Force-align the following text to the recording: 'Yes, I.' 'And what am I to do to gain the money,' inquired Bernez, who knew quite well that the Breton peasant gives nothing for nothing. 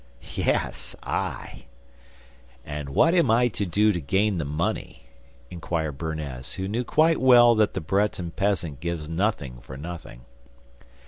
'Yes, 0.33 0.95
I.' 1.03 1.65
'And 2.65 2.89
what 2.89 3.13
am 3.13 3.29
I 3.29 3.49
to 3.49 3.67
do 3.67 3.91
to 3.91 4.01
gain 4.01 4.39
the 4.39 4.45
money,' 4.45 5.05
inquired 5.51 5.99
Bernez, 5.99 6.55
who 6.55 6.67
knew 6.67 6.83
quite 6.83 7.21
well 7.21 7.53
that 7.53 7.75
the 7.75 7.81
Breton 7.81 8.31
peasant 8.31 8.79
gives 8.79 9.07
nothing 9.07 9.59
for 9.59 9.77
nothing. 9.77 10.21